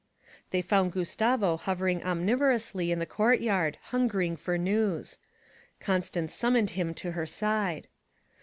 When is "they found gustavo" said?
0.49-1.57